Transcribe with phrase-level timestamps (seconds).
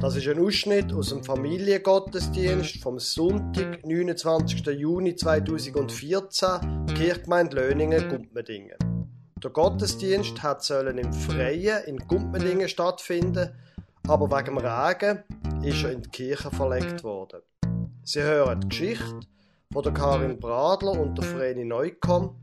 [0.00, 4.66] Das ist ein Ausschnitt aus dem Familiengottesdienst vom Sonntag, 29.
[4.68, 8.78] Juni 2014, Kirchgemeinde Löningen, Gumpmedingen.
[9.36, 13.50] Der Gottesdienst hat sollen im Freien in Gumpmedingen stattfinden,
[14.08, 15.22] aber wegen dem Regen
[15.62, 17.42] ist er in die Kirche verlegt worden.
[18.02, 19.20] Sie hören die Geschichte
[19.70, 22.36] von der Karin Bradler und der Vreni Neukomm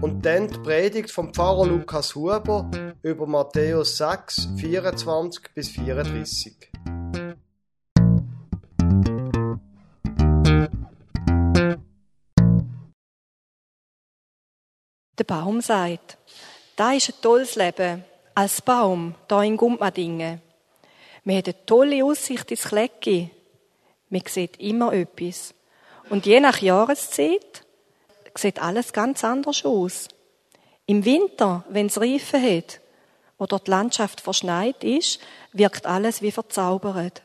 [0.00, 2.70] und dann die Predigt vom Pfarrer Lukas Huber
[3.02, 6.70] über Matthäus 6, 24 bis 34.
[15.20, 16.16] Der Baum sagt,
[16.76, 20.40] da ist ein tolles Leben als Baum da in Gumpmadingen.
[21.24, 23.28] Man hat eine tolle Aussicht ins Klecki.
[24.08, 25.52] Man sieht immer etwas.
[26.08, 27.66] Und je nach Jahreszeit
[28.34, 30.08] sieht alles ganz anders aus.
[30.86, 32.80] Im Winter, wenn es Reifen hat
[33.36, 35.20] oder die Landschaft verschneit ist,
[35.52, 37.20] wirkt alles wie verzaubert.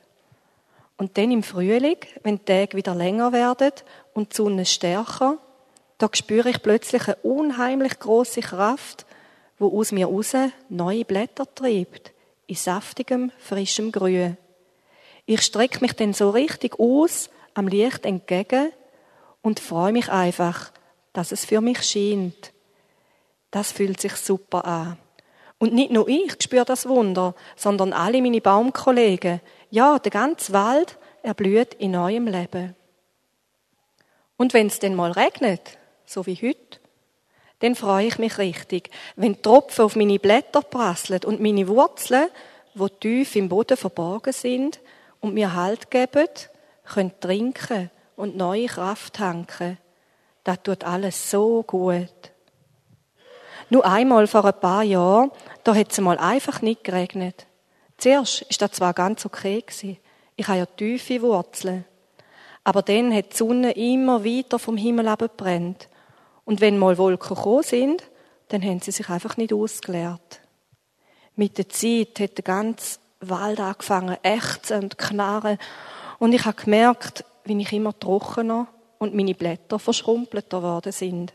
[0.98, 3.72] Und dann im Frühling, wenn die Tage wieder länger werden
[4.14, 5.38] und die Sonne stärker,
[5.98, 9.06] da spüre ich plötzlich eine unheimlich große Kraft,
[9.58, 10.34] wo aus mir raus
[10.70, 12.12] neue Blätter treibt,
[12.48, 14.38] in saftigem, frischem Grün.
[15.26, 18.72] Ich strecke mich dann so richtig aus, am Licht entgegen
[19.42, 20.72] und freue mich einfach,
[21.14, 22.52] dass es für mich scheint.
[23.50, 24.98] Das fühlt sich super an.
[25.58, 29.40] Und nicht nur ich spüre das Wunder, sondern alle meine Baumkollegen.
[29.72, 32.76] Ja, der ganze Wald erblüht in neuem Leben.
[34.38, 35.78] Und wenn es denn mal regnet,
[36.10, 36.80] so wie heute,
[37.60, 42.28] dann freue ich mich richtig, wenn Tropfen auf meine Blätter prasseln und meine Wurzeln,
[42.74, 44.80] wo tief im Boden verborgen sind
[45.22, 46.28] und mir Halt geben,
[46.84, 49.78] können trinken und neue Kraft tanken.
[50.44, 52.10] Das tut alles so gut.
[53.70, 55.32] Nur einmal vor ein paar Jahren,
[55.64, 57.48] da hat es mal einfach nicht geregnet.
[57.98, 59.64] Zuerst ist das zwar ganz okay.
[60.36, 61.86] Ich habe ja tiefe Wurzeln.
[62.64, 65.88] Aber dann hat die Sonne immer weiter vom Himmel abgebrannt.
[66.46, 68.04] Und wenn mal Wolken gekommen sind,
[68.50, 70.42] dann haben sie sich einfach nicht ausgeleert.
[71.36, 75.58] Mit der Zeit hat der ganze Wald angefangen, ächzen und knarren.
[76.20, 78.68] Und ich habe gemerkt, wie ich immer trockener
[79.00, 81.34] und meine Blätter verschrumpelter geworden sind.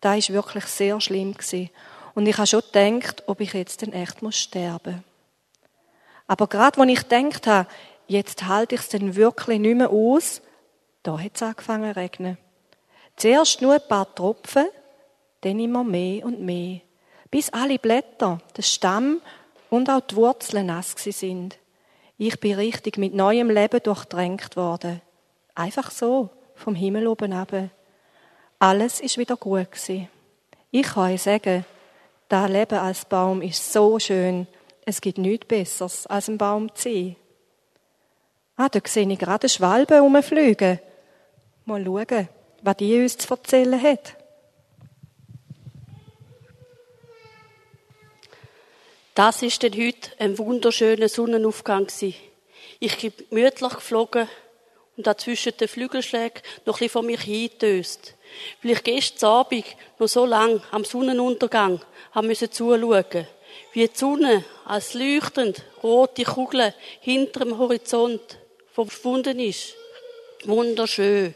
[0.00, 1.70] Da ist wirklich sehr schlimm gewesen.
[2.14, 5.02] Und ich habe schon gedacht, ob ich jetzt denn echt muss sterben.
[6.26, 7.68] Aber gerade als ich gedacht habe,
[8.06, 10.42] jetzt halte ich es denn wirklich nicht mehr aus,
[11.02, 12.38] da hat es angefangen zu regnen.
[13.16, 14.66] Zuerst nur ein paar Tropfen,
[15.42, 16.80] dann immer mehr und mehr,
[17.30, 19.20] bis alle Blätter, der Stamm
[19.70, 21.58] und auch die Wurzeln nass sind.
[22.16, 25.00] Ich bin richtig mit neuem Leben durchdrängt worden.
[25.54, 27.52] Einfach so, vom Himmel oben ab.
[28.58, 30.08] Alles ist wieder gut gewesen.
[30.70, 31.64] Ich kann euch sagen,
[32.28, 34.46] das Leben als Baum ist so schön.
[34.84, 37.16] Es gibt nichts Besseres, als ein Baum zu sein.
[38.56, 40.78] Ah, da sehe ich gerade eine Schwalbe rumfliegen.
[41.64, 42.28] Mal schauen
[42.64, 44.16] was die uns zu erzählen hat.
[49.14, 51.86] Das ist denn heute ein wunderschöner Sonnenaufgang
[52.80, 54.28] Ich bin gemütlich geflogen
[54.96, 58.14] und habe zwischen den Flügelschlägen noch ein bisschen vor mich hingetöst.
[58.62, 59.66] Weil ich gestern Abend
[59.98, 61.80] noch so lang am Sonnenuntergang
[62.12, 63.26] haben müssen zuschauen,
[63.72, 68.38] wie die Sonne als leuchtend rote Kugel hinter dem Horizont
[68.72, 69.74] verschwunden ist.
[70.44, 71.34] Wunderschön.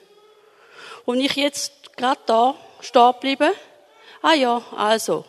[1.08, 3.54] Und ich jetzt gerade da stehen bleiben?
[4.20, 5.24] Ah ja, also.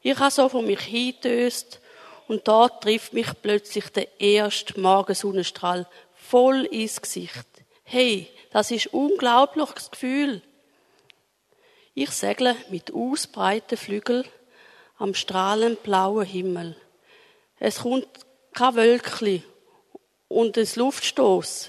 [0.00, 1.82] Ich habe so von mich hingetöst
[2.28, 7.46] und da trifft mich plötzlich der erste Morgensonnenstrahl voll ins Gesicht.
[7.84, 10.40] Hey, das ist unglaubliches Gefühl.
[11.92, 14.24] Ich segle mit ausbreiten Flügeln
[14.96, 16.74] am strahlend blauen Himmel.
[17.58, 18.08] Es kommt
[18.54, 19.44] kein Wölkchen
[20.28, 21.68] und das Luftstoß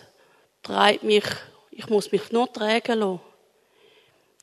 [0.64, 1.26] treibt mich,
[1.72, 3.29] ich muss mich nur tragen lassen.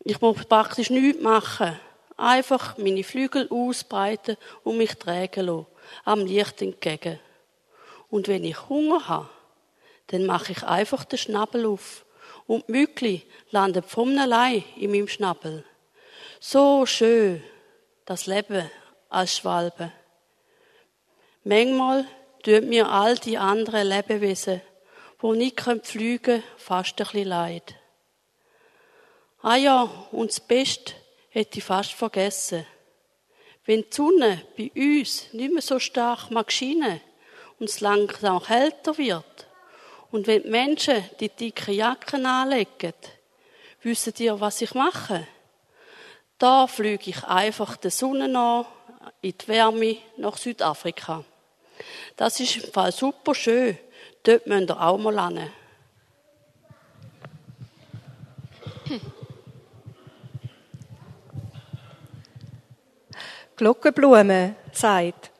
[0.08, 1.80] Ich muss praktisch nichts machen.
[2.16, 5.66] Einfach meine Flügel ausbreiten und mich tragen lassen.
[6.04, 7.18] Am Licht entgegen.
[8.08, 9.28] Und wenn ich Hunger habe,
[10.06, 12.06] dann mache ich einfach den Schnabel auf.
[12.46, 15.64] Und die Mückli landen von allein in meinem Schnabel.
[16.38, 17.42] So schön,
[18.04, 18.70] das Leben
[19.08, 19.90] als Schwalbe.
[21.42, 22.06] Manchmal
[22.44, 24.62] tut mir all die anderen Lebewesen,
[25.18, 27.74] wo nicht fliegen können, fast ein bisschen leid.
[29.48, 30.92] Ah ja, und das Beste
[31.30, 32.66] hätte ich fast vergessen.
[33.64, 37.00] Wenn die Sonne bei uns nicht mehr so stark mag scheinen
[37.60, 39.46] und es langsam kälter wird
[40.10, 42.92] und wenn die Menschen die dicken Jacken anlegen,
[43.82, 45.28] wissen ihr, was ich mache?
[46.38, 48.66] Da fliege ich einfach der Sonne nach,
[49.22, 51.22] in die Wärme nach Südafrika.
[52.16, 53.78] Das ist im Fall super schön,
[54.24, 55.52] Dort müsst ihr auch mal hin.
[63.56, 65.30] Glockenblume sagt,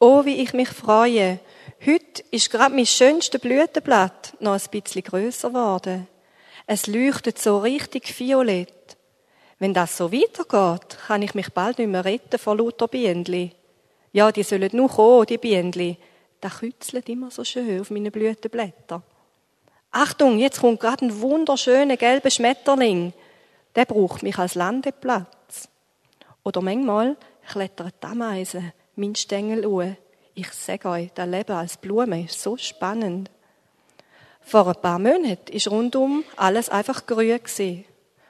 [0.00, 1.38] oh, wie ich mich freue.
[1.86, 6.08] Heute ist gerade mein schönstes Blütenblatt noch ein bisschen grösser geworden.
[6.66, 8.96] Es leuchtet so richtig violett.
[9.60, 13.52] Wenn das so weitergeht, kann ich mich bald nicht mehr retten vor lauter Bienenli.
[14.12, 15.96] Ja, die sollen nur kommen, die Bienenli.
[16.40, 19.02] Da kützelt immer so schön auf meine Blütenblätter.
[19.92, 23.12] Achtung, jetzt kommt gerade ein wunderschöner gelber Schmetterling.
[23.76, 25.68] Der braucht mich als Landeplatz.
[26.42, 29.96] Oder manchmal klettert die Ameise mein Stängel an.
[30.34, 33.30] Ich sage euch, das Leben als Blume ist so spannend.
[34.40, 37.40] Vor ein paar Monaten ist rundum alles einfach grün.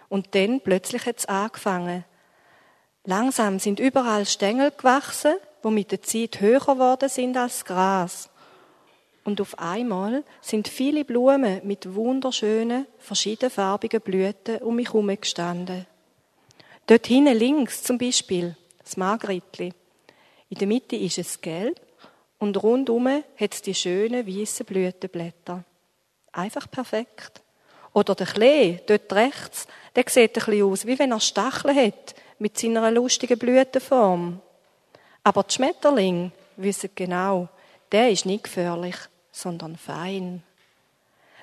[0.09, 2.05] Und dann plötzlich hat es angefangen.
[3.05, 8.31] Langsam sind überall Stängel gewachsen, wo mit der Zeit höher geworden sind als Gras.
[9.25, 15.87] Und auf einmal sind viele Blumen mit wunderschönen, verschiedenfarbigen Blüten um mich herum gestanden.
[16.87, 19.73] Dort hinten links zum Beispiel das Margritli.
[20.49, 21.81] In der Mitte ist es gelb
[22.39, 25.65] und rundum hat es die schönen weißen Blütenblätter.
[26.33, 27.43] Einfach perfekt.
[27.93, 32.15] Oder der Klee, dort rechts, der sieht ein bisschen aus, wie wenn er Stacheln hat,
[32.39, 34.41] mit seiner lustigen Blütenform.
[35.23, 37.49] Aber die Schmetterlinge wissen genau,
[37.93, 38.97] der ist nicht gefährlich,
[39.31, 40.43] sondern fein.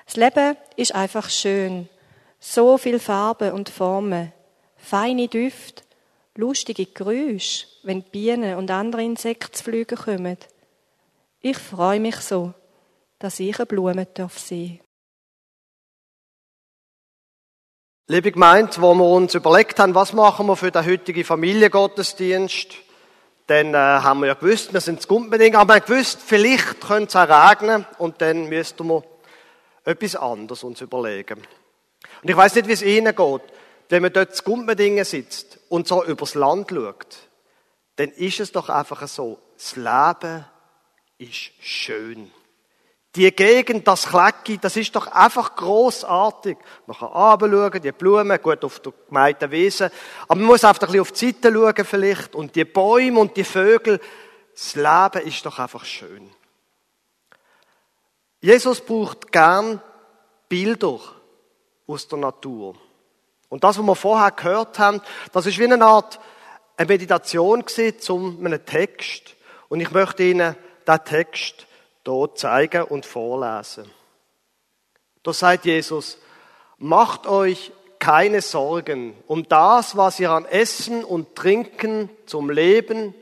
[0.06, 1.88] Das Leben ist einfach schön.
[2.38, 4.32] So viel Farben und Formen,
[4.76, 5.82] feine Düfte,
[6.36, 10.38] lustige Geräusche, wenn Bienen und andere Insekten zu fliegen kommen.
[11.40, 12.54] Ich freue mich so,
[13.18, 14.80] dass ich eine Blume darf sein.
[18.08, 22.74] Liebe Gemeinde, wo wir uns überlegt haben, was machen wir für den heutigen Familiengottesdienst,
[23.46, 26.80] dann äh, haben wir ja gewusst, wir sind zu Gumpending, aber wir haben gewusst, vielleicht
[26.80, 29.02] könnte es auch regnen und dann müssten wir
[29.84, 31.38] etwas anderes uns überlegen.
[32.22, 33.42] Und ich weiß nicht, wie es Ihnen geht.
[33.92, 37.28] Wenn man dort zu Gumpendingen sitzt und so übers Land schaut,
[37.96, 40.46] dann ist es doch einfach so, das Leben
[41.18, 42.30] ist schön.
[43.14, 46.56] Die Gegend, das Klecki, das ist doch einfach großartig.
[46.86, 49.92] Man kann runterschauen, die Blumen, gut auf der gemeinte Wiese,
[50.22, 53.36] aber man muss einfach ein bisschen auf die Seite schauen vielleicht und die Bäume und
[53.36, 54.00] die Vögel.
[54.54, 56.30] Das Leben ist doch einfach schön.
[58.40, 59.82] Jesus braucht gern
[60.48, 60.98] Bilder
[61.86, 62.74] aus der Natur.
[63.52, 65.02] Und das, was wir vorher gehört haben,
[65.34, 66.18] das ist wie eine Art
[66.78, 67.62] eine Meditation
[67.98, 69.36] zum einem Text.
[69.68, 70.56] Und ich möchte Ihnen
[70.86, 71.66] diesen Text
[72.02, 73.90] hier zeigen und vorlesen.
[75.22, 76.16] Da sagt Jesus,
[76.78, 83.14] macht euch keine Sorgen um das, was ihr an Essen und Trinken zum Leben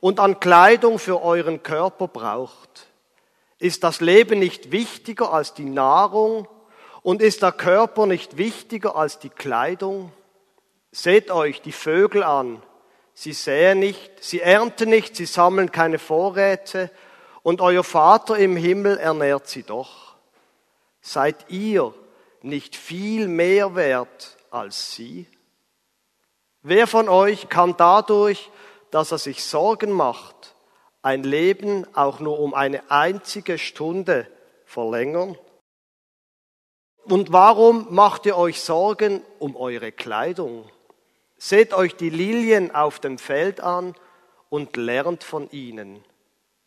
[0.00, 2.88] und an Kleidung für euren Körper braucht.
[3.58, 6.46] Ist das Leben nicht wichtiger als die Nahrung
[7.08, 10.12] und ist der Körper nicht wichtiger als die Kleidung?
[10.92, 12.62] Seht euch die Vögel an.
[13.14, 16.90] Sie säen nicht, sie ernten nicht, sie sammeln keine Vorräte
[17.42, 20.16] und euer Vater im Himmel ernährt sie doch.
[21.00, 21.94] Seid ihr
[22.42, 25.26] nicht viel mehr wert als sie?
[26.60, 28.50] Wer von euch kann dadurch,
[28.90, 30.54] dass er sich Sorgen macht,
[31.00, 34.26] ein Leben auch nur um eine einzige Stunde
[34.66, 35.38] verlängern?
[37.08, 40.68] Und warum macht ihr euch Sorgen um eure Kleidung?
[41.38, 43.94] Seht euch die Lilien auf dem Feld an
[44.50, 46.04] und lernt von ihnen.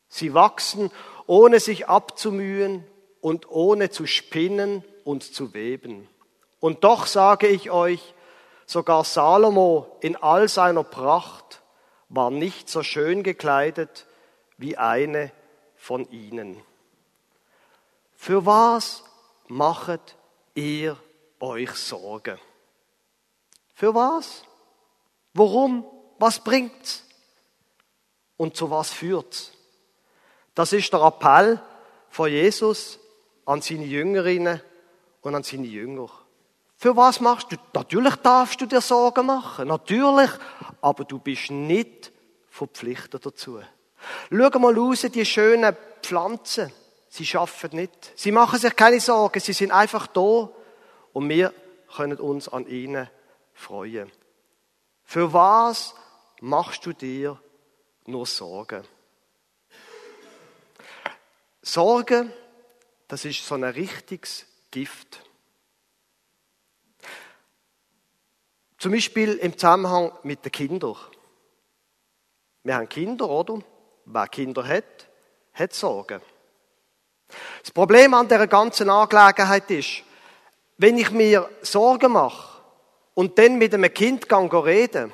[0.07, 0.89] Sie wachsen,
[1.27, 2.83] ohne sich abzumühen
[3.21, 6.10] und ohne zu spinnen und zu weben.
[6.60, 8.15] Und doch sage ich euch,
[8.65, 11.62] sogar Salomo in all seiner Pracht
[12.10, 14.07] war nicht so schön gekleidet
[14.57, 15.31] wie eine
[15.75, 16.60] von ihnen.
[18.15, 19.03] Für was
[19.48, 20.15] machet
[20.55, 20.98] ihr
[21.39, 22.38] euch Sorgen?
[23.74, 24.43] Für was?
[25.34, 25.86] Warum?
[26.20, 27.03] Was bringt's?
[28.38, 29.51] Und zu was führt's?
[30.53, 31.62] Das ist der Appell
[32.10, 33.00] von Jesus
[33.46, 34.62] an seine Jüngerinnen
[35.22, 36.10] und an seine Jünger.
[36.75, 37.58] Für was machst du?
[37.74, 40.31] Natürlich darfst du dir Sorgen machen, natürlich,
[40.81, 42.12] aber du bist nicht
[42.50, 43.62] verpflichtet dazu.
[44.29, 46.74] Schau mal raus, die schönen Pflanzen.
[47.13, 48.13] Sie schaffen nicht.
[48.15, 49.41] Sie machen sich keine Sorgen.
[49.41, 50.50] Sie sind einfach da
[51.12, 51.53] und wir
[51.94, 53.10] können uns an ihnen
[53.53, 54.10] freuen.
[55.03, 55.94] Für was
[56.39, 57.38] machst du dir
[58.06, 58.88] nur Sorgen?
[61.62, 62.32] Sorge,
[63.10, 65.22] das ist so ein richtiges Gift.
[68.77, 70.96] Zum Beispiel im Zusammenhang mit den Kindern.
[72.63, 73.62] Wir haben Kinder, oder?
[74.06, 75.10] Wer Kinder hat,
[75.53, 76.22] hat Sorgen.
[77.61, 80.03] Das Problem an der ganzen Angelegenheit ist,
[80.77, 82.61] wenn ich mir Sorgen mache
[83.13, 85.11] und dann mit einem Kind rede,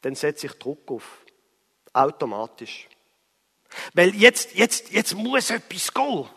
[0.00, 1.18] dann setze ich Druck auf.
[1.92, 2.88] Automatisch.
[3.94, 6.28] Weil jetzt, jetzt, jetzt muss etwas gehen.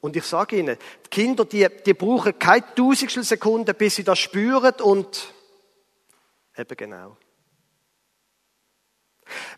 [0.00, 4.18] Und ich sage Ihnen, die Kinder, die, die brauchen keine Tausendstel Sekunden, bis sie das
[4.18, 5.34] spüren und
[6.56, 7.16] eben genau.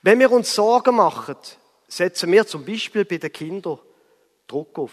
[0.02, 1.36] Wenn wir uns Sorgen machen,
[1.92, 3.78] setzen wir zum Beispiel bei den Kindern
[4.46, 4.92] Druck auf.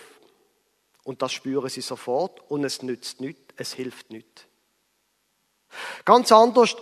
[1.03, 4.43] Und das spüren sie sofort und es nützt nichts, es hilft nichts.
[6.05, 6.75] Ganz anders,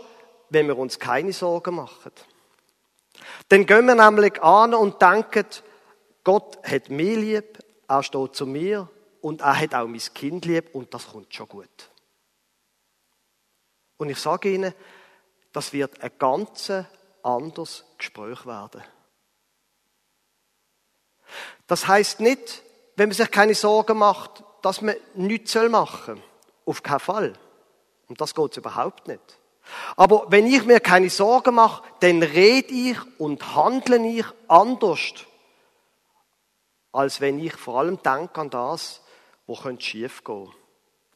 [0.50, 2.12] wenn wir uns keine Sorgen machen.
[3.50, 5.46] Dann gehen wir nämlich an und denken,
[6.24, 8.90] Gott hat mich lieb, er steht zu mir
[9.22, 11.90] und er hat auch mein Kind lieb und das kommt schon gut.
[13.98, 14.74] Und ich sage Ihnen,
[15.54, 16.72] das wird ein ganz
[17.24, 18.84] anderes Gespräch werden.
[21.68, 22.64] Das heißt nicht,
[22.96, 26.24] wenn man sich keine Sorgen macht, dass man nichts machen soll.
[26.66, 27.34] Auf keinen Fall.
[28.08, 29.40] Und das geht überhaupt nicht.
[29.96, 35.26] Aber wenn ich mir keine Sorgen mache, dann rede ich und handle ich anders,
[36.92, 39.02] als wenn ich vor allem denke an das,
[39.48, 40.52] wo schief gehen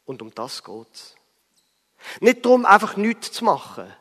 [0.05, 1.15] Und um das geht's.
[2.21, 3.93] Nicht darum, einfach nichts zu machen,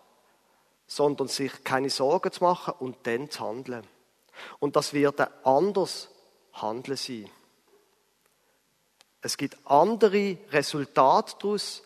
[0.86, 3.86] sondern sich keine Sorgen zu machen und dann zu handeln.
[4.60, 6.08] Und das wird anders
[6.62, 7.30] Handeln sein.
[9.20, 11.82] Es gibt andere Resultate daraus,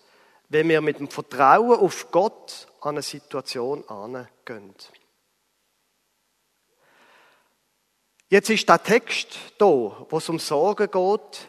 [0.49, 4.75] wenn wir mit dem Vertrauen auf Gott an eine Situation angehen.
[8.29, 11.49] Jetzt ist der Text da, wo es um Sorgen geht,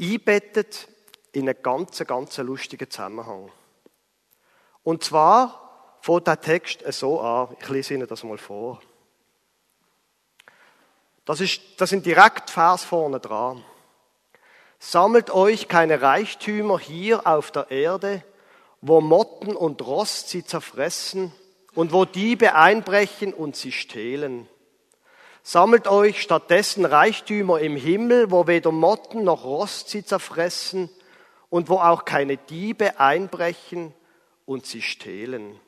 [0.00, 0.88] einbettet
[1.32, 3.50] in einen ganz, ganz lustigen Zusammenhang.
[4.82, 7.56] Und zwar fängt der Text so an.
[7.60, 8.80] Ich lese Ihnen das mal vor.
[11.24, 13.64] Das, ist, das sind direkt Vers vorne dran.
[14.78, 18.24] Sammelt euch keine Reichtümer hier auf der Erde,
[18.80, 21.32] wo Motten und Rost sie zerfressen
[21.74, 24.48] und wo Diebe einbrechen und sie stehlen.
[25.44, 30.90] Sammelt euch stattdessen Reichtümer im Himmel, wo weder Motten noch Rost sie zerfressen
[31.48, 33.94] und wo auch keine Diebe einbrechen
[34.46, 35.60] und sie stehlen.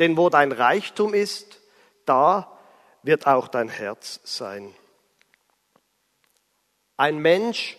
[0.00, 1.60] Denn wo dein Reichtum ist,
[2.06, 2.59] da
[3.02, 4.74] wird auch dein Herz sein.
[6.96, 7.78] Ein Mensch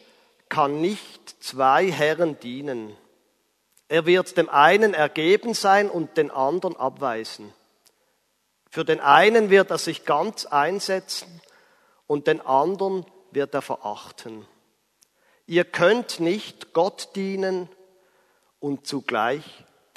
[0.50, 2.98] kann nicht zwei Herren dienen.
[3.88, 7.54] Er wird dem einen ergeben sein und den anderen abweisen.
[8.70, 11.42] Für den einen wird er sich ganz einsetzen
[12.08, 14.48] und den anderen wird er verachten.
[15.46, 17.70] Ihr könnt nicht Gott dienen
[18.60, 19.44] und zugleich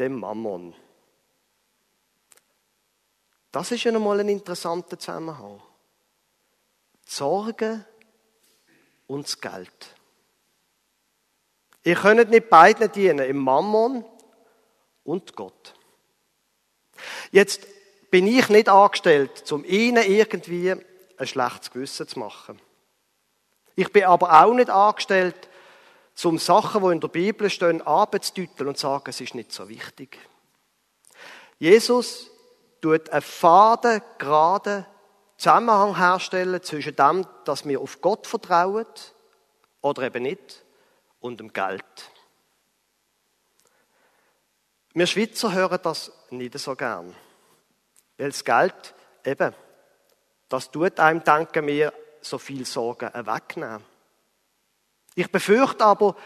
[0.01, 0.75] dem Mammon.
[3.55, 5.63] Das ist ja nochmal ein interessanter Zusammenhang.
[7.07, 7.85] Die Sorge
[9.07, 9.95] und das Geld.
[11.85, 14.05] Ihr könnt nicht beiden dienen, im Mammon
[15.05, 15.73] und Gott.
[17.31, 17.65] Jetzt
[18.11, 22.61] bin ich nicht angestellt, um ihnen irgendwie ein schlechtes Gewissen zu machen.
[23.77, 25.49] Ich bin aber auch nicht angestellt,
[26.25, 29.69] um Sachen, die in der Bibel stehen, abzudeuten und zu sagen, es ist nicht so
[29.69, 30.19] wichtig.
[31.61, 32.34] Jesus
[32.85, 34.85] tut einen faden, geraden
[35.39, 38.87] Zusammenhang herstellen zwischen dem, dass wir auf Gott vertrauen
[39.81, 40.63] oder eben nicht
[41.19, 41.83] und dem Geld.
[44.93, 47.17] Wir Schweizer hören das nicht so gern.
[48.19, 49.55] Weil das Geld, eben,
[50.51, 53.83] das tut einem, denken wir, so viel Sorgen wegnehmen.
[55.15, 56.17] Ich befürchte aber,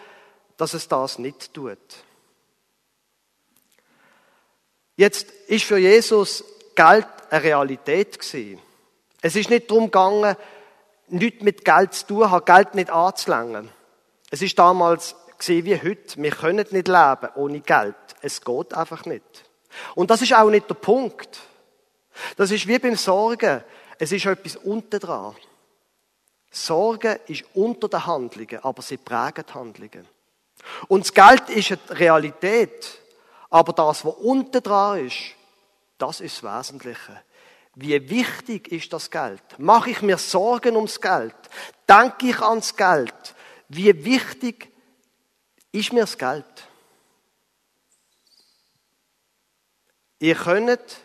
[0.56, 1.78] dass es das nicht tut.
[4.99, 6.43] Jetzt ist für Jesus
[6.75, 8.61] Geld eine Realität gewesen.
[9.23, 10.35] Es ist nicht darum gegangen,
[11.07, 13.69] nichts mit Geld zu tun, hat Geld nicht anzulangen.
[14.33, 16.21] Es ist damals gesehen wie heute.
[16.21, 17.95] Wir können nicht leben ohne Geld.
[18.23, 19.23] Es geht einfach nicht.
[19.95, 21.43] Und das ist auch nicht der Punkt.
[22.37, 23.62] Das ist wie beim Sorgen.
[24.00, 25.37] Es ist etwas unten dran.
[26.50, 30.09] Sorge ist unter den Handlungen, aber sie prägen die Handlungen.
[30.88, 32.99] Und das Geld ist eine Realität,
[33.50, 35.35] aber das, was unten dran ist,
[35.97, 37.23] das ist das Wesentliche.
[37.75, 39.43] Wie wichtig ist das Geld?
[39.59, 41.37] Mache ich mir Sorgen ums Geld?
[41.88, 43.35] Denke ich ans Geld?
[43.69, 44.73] Wie wichtig
[45.73, 46.45] ist mir das Geld?
[50.19, 50.97] Ihr könnt,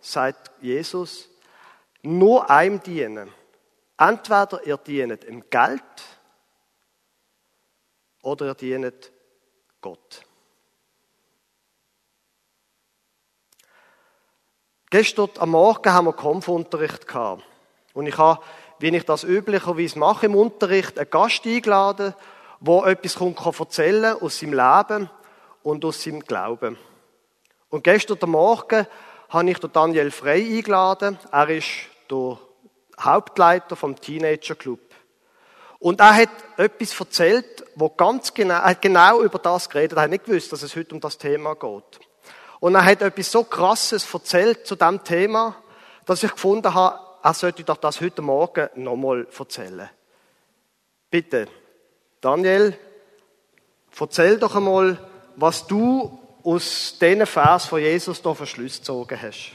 [0.00, 1.28] sagt Jesus,
[2.02, 3.32] nur einem dienen.
[3.96, 5.82] Entweder ihr dient im Geld
[8.22, 9.10] oder ihr dient
[9.80, 10.27] Gott.
[14.90, 17.42] Gestern am Morgen haben wir Kampfunterricht gehabt.
[17.92, 18.40] Und ich habe
[18.78, 22.14] wie ich das üblicherweise mache im Unterricht, einen Gast eingeladen,
[22.60, 25.10] der etwas kann erzählen aus seinem Leben
[25.62, 26.78] und aus seinem Glauben.
[27.70, 28.86] Und gestern Morgen
[29.28, 31.18] habe ich Daniel Frey eingeladen.
[31.30, 31.68] Er ist
[32.10, 32.38] der
[33.00, 34.80] Hauptleiter vom Teenager Club.
[35.80, 39.98] Und er hat etwas erzählt, wo ganz genau, er hat genau über das geredet.
[39.98, 42.07] Er hat nicht gewusst, dass es heute um das Thema geht.
[42.60, 45.56] Und er hat etwas so Krasses erzählt zu dem Thema,
[46.06, 49.90] dass ich gefunden habe, er sollte doch das heute Morgen nochmal erzählen.
[51.10, 51.48] Bitte,
[52.20, 52.76] Daniel,
[53.98, 54.98] erzähl doch einmal,
[55.36, 59.52] was du aus diesen Vers von Jesus hier Verschluss gezogen hast.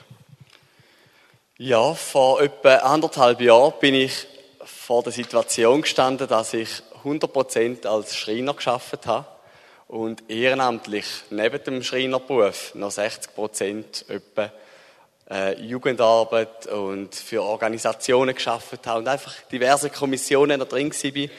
[1.57, 4.27] Ja, vor etwa anderthalb Jahren bin ich
[4.63, 6.69] vor der Situation gestanden, dass ich
[7.03, 9.25] 100% als Schreiner geschafft habe
[9.93, 14.51] und ehrenamtlich neben dem Schreinerberuf noch 60% etwa
[15.29, 21.29] äh, Jugendarbeit und für Organisationen geschafft habe und einfach diverse Kommissionen da drin war,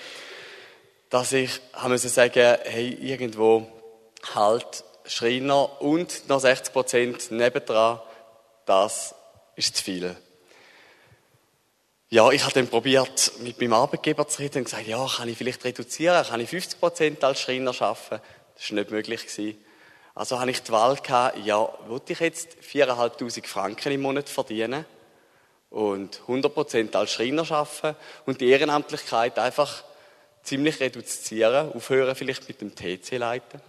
[1.11, 1.51] dass ich
[1.89, 3.67] müssen sagen, hey, irgendwo
[4.37, 7.99] halt Schreiner und noch 60% nebendran,
[8.67, 9.17] das
[9.57, 10.17] ist zu viel.
[12.09, 15.37] Ja, ich habe dann probiert, mit meinem Arbeitgeber zu reden und gesagt, ja, kann ich
[15.37, 18.21] vielleicht reduzieren, kann ich 50% als Schreiner arbeiten?
[18.55, 19.57] Das war nicht möglich.
[20.15, 24.85] Also habe ich die Wahl gehabt, ja, wollte ich jetzt 4'500 Franken im Monat verdienen
[25.71, 27.97] und 100 als Schreiner arbeiten
[28.27, 29.83] und die Ehrenamtlichkeit einfach
[30.45, 33.61] ziemlich reduzieren, aufhören vielleicht mit dem TC leiten?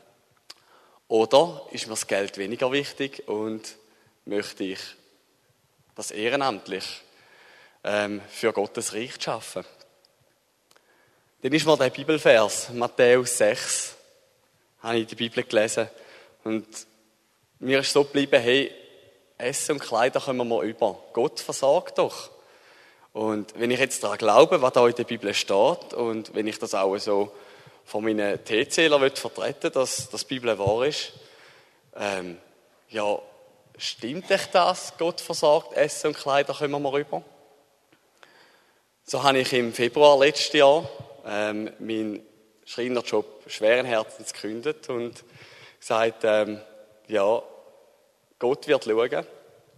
[1.07, 3.75] Oder ist mir das Geld weniger wichtig und
[4.25, 4.79] möchte ich
[5.95, 7.01] das ehrenamtlich
[7.83, 9.63] ähm, für Gottes Reich schaffen.
[11.41, 13.94] Dann ist mir der Bibelvers, Matthäus 6,
[14.85, 15.89] habe ich der Bibel gelesen.
[16.43, 16.67] Und
[17.59, 18.71] mir ist so geblieben, hey,
[19.37, 21.03] Essen und Kleider kommen wir über.
[21.11, 22.29] Gott versorgt doch.
[23.11, 26.59] Und wenn ich jetzt daran glaube, was da in der Bibel steht, und wenn ich
[26.59, 27.31] das auch so
[27.83, 31.13] von meinen T-Zählern vertreten dass das Bibel wahr ist,
[31.95, 32.37] ähm,
[32.89, 33.19] ja,
[33.77, 34.93] stimmt echt das?
[34.97, 37.23] Gott versorgt Essen und Kleider kommen wir rüber?
[39.03, 40.87] So habe ich im Februar letzten Jahr
[41.25, 42.21] ähm, meinen
[42.65, 45.23] Schreinerjob schweren Herzens gekündigt und
[45.79, 46.59] gesagt, ähm,
[47.07, 47.43] ja,
[48.39, 49.25] Gott wird schauen.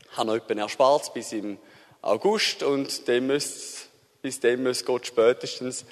[0.10, 1.58] Ich habe noch etwas erspart bis im
[2.02, 3.90] August und dem müsst,
[4.22, 5.84] bis dem muss Gott spätestens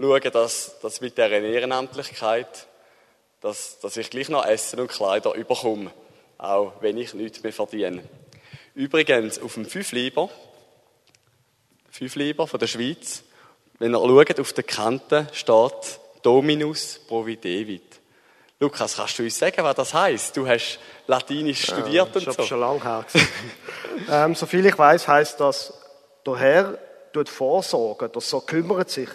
[0.00, 2.68] schauen, dass, dass mit der Ehrenamtlichkeit,
[3.40, 5.90] dass, dass ich gleich noch Essen und Kleider überkomme,
[6.38, 8.04] auch wenn ich nichts mehr verdiene.
[8.74, 10.30] Übrigens, auf dem Fünfliber,
[11.90, 13.22] Fünfliber von der Schweiz.
[13.78, 18.00] Wenn ihr schaut, auf der Kante steht Dominus Providevit.
[18.58, 20.36] Lukas, kannst du uns sagen, was das heißt?
[20.36, 22.32] Du hast Latinisch ja, studiert und so.
[22.32, 22.42] so.
[22.44, 23.04] schon lange her.
[24.10, 25.74] ähm, soviel ich weiß, heißt das,
[26.26, 26.78] der Herr
[27.12, 29.10] tut vorsorgen, das so kümmert sich.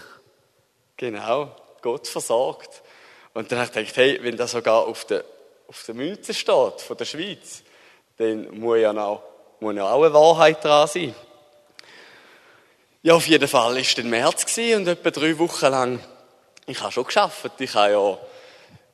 [0.97, 2.83] Genau, Gott versorgt.
[3.33, 5.23] Und dann habe ich gedacht, hey, wenn das sogar auf der,
[5.67, 7.63] auf der Münze steht, von der Schweiz,
[8.17, 9.23] dann muss ja noch,
[9.59, 11.15] muss ja auch eine Wahrheit dran sein.
[13.01, 15.99] Ja, auf jeden Fall war es März und etwa drei Wochen lang,
[16.69, 18.17] ich habe schon geschafft, ich habe ja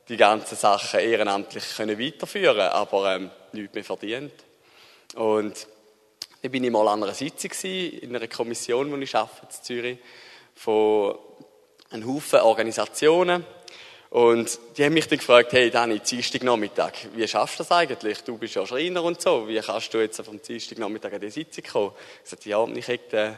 [0.07, 4.31] die ganzen Sachen ehrenamtlich können weiterführen, aber ähm, nichts mehr verdient.
[5.15, 5.67] Und
[6.41, 9.97] dann bin ich mal an einer Sitzung in einer Kommission, wo ich arbeite, in Zürich,
[10.55, 11.17] von
[11.89, 13.45] einem Haufen Organisationen.
[14.09, 18.23] Und die haben mich dann gefragt, hey Dani, Dienstagnachmittag, wie schaffst du das eigentlich?
[18.23, 21.65] Du bist ja Schreiner und so, wie kannst du jetzt vom Dienstagnachmittag an die Sitzung
[21.65, 21.91] kommen?
[22.23, 23.37] Ich sagte, ja, ich hätte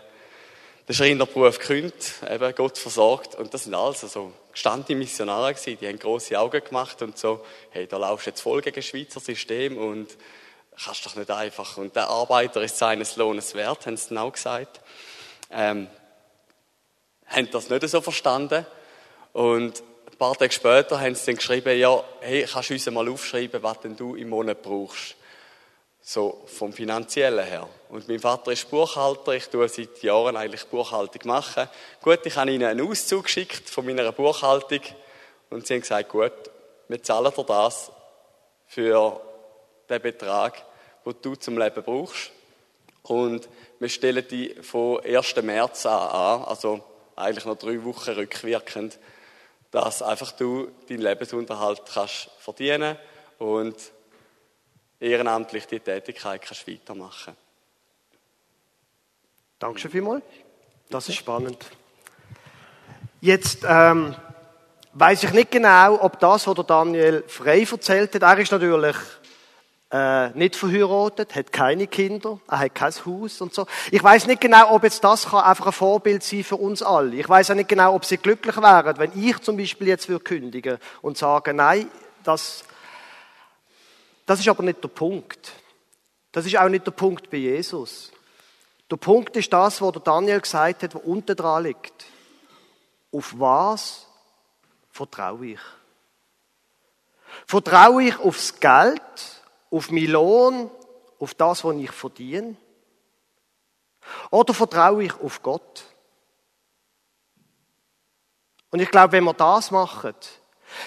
[0.88, 3.36] den Schreinerberuf gekündigt, eben Gott versorgt.
[3.36, 7.44] Und das sind alles so gestandene Missionare gewesen, die haben grosse Augen gemacht und so,
[7.72, 10.08] hey, da laufst jetzt voll gegen das Schweizer System und
[10.82, 11.78] kannst doch nicht einfach.
[11.78, 14.80] Und der Arbeiter ist seines Lohnes wert, haben sie dann auch gesagt.
[15.52, 15.88] Ähm,
[17.28, 18.66] haben das nicht so verstanden.
[19.34, 23.10] Und ein paar Tage später haben sie dann geschrieben, ja, hey, kannst du uns mal
[23.10, 25.17] aufschreiben, was denn du im Monat brauchst?
[26.10, 27.68] So vom Finanziellen her.
[27.90, 31.68] Und mein Vater ist Buchhalter, ich tue seit Jahren eigentlich Buchhaltung machen.
[32.02, 34.80] Gut, ich habe ihnen einen Auszug geschickt von meiner Buchhaltung
[35.50, 36.32] und sie haben gesagt, gut,
[36.88, 37.92] wir zahlen dir das
[38.68, 39.20] für
[39.90, 40.64] den Betrag,
[41.06, 42.32] den du zum Leben brauchst.
[43.04, 45.36] Und wir stellen die von 1.
[45.42, 46.86] März an, also
[47.18, 48.98] eigentlich noch drei Wochen rückwirkend,
[49.72, 52.96] dass einfach du deinen Lebensunterhalt kannst verdienen
[53.40, 53.76] und
[55.00, 57.36] ehrenamtlich die Tätigkeit kannst weitermachen
[59.60, 60.24] Dankeschön vielmals.
[60.90, 61.66] Das ist spannend.
[63.22, 64.16] Jetzt ähm,
[64.94, 68.96] weiß ich nicht genau, ob das, was der Daniel frei erzählt hat, er ist natürlich
[69.92, 73.66] äh, nicht verheiratet, hat keine Kinder, er hat kein Haus und so.
[73.90, 77.16] Ich weiß nicht genau, ob jetzt das kann einfach ein Vorbild sein für uns alle.
[77.16, 80.24] Ich weiß auch nicht genau, ob sie glücklich wären, wenn ich zum Beispiel jetzt würde
[80.24, 81.90] kündigen und sagen, nein,
[82.24, 82.64] das,
[84.28, 85.54] das ist aber nicht der Punkt.
[86.34, 88.12] Das ist auch nicht der Punkt bei Jesus.
[88.92, 92.06] Der Punkt ist das, was der Daniel gesagt hat, was unten dran liegt.
[93.12, 94.06] Auf was
[94.92, 95.60] vertraue ich?
[97.46, 99.02] Vertraue ich aufs Geld,
[99.72, 100.72] auf meinen Lohn,
[101.20, 102.58] auf das, was ich verdiene?
[104.30, 105.86] Oder vertraue ich auf Gott?
[108.72, 110.16] Und ich glaube, wenn wir das machen,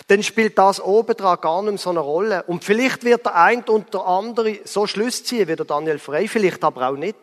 [0.06, 2.42] dann spielt das obendran gar nicht mehr so eine Rolle.
[2.44, 6.28] Und vielleicht wird der eine und der andere so Schluss ziehen wie der Daniel Frey,
[6.28, 7.16] vielleicht aber auch nicht.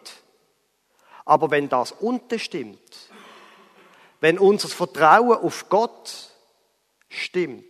[1.25, 2.79] Aber wenn das unten stimmt,
[4.19, 6.31] wenn unser Vertrauen auf Gott
[7.09, 7.65] stimmt,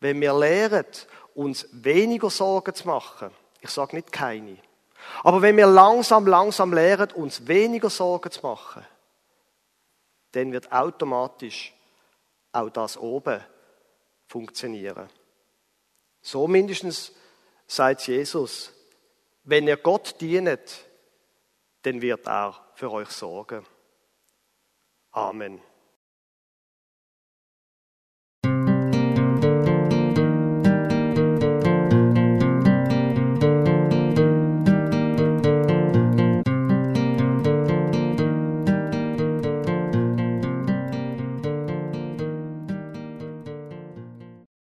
[0.00, 0.86] wenn wir lernen,
[1.34, 3.30] uns weniger Sorgen zu machen,
[3.60, 4.56] ich sage nicht keine,
[5.22, 8.84] aber wenn wir langsam, langsam lernen, uns weniger Sorgen zu machen,
[10.32, 11.74] dann wird automatisch
[12.52, 13.40] auch das oben
[14.30, 15.08] funktionieren.
[16.20, 17.12] So mindestens
[17.66, 18.72] sagt Jesus,
[19.42, 20.86] wenn ihr Gott dienet,
[21.82, 23.66] dann wird er für euch sorgen.
[25.10, 25.60] Amen.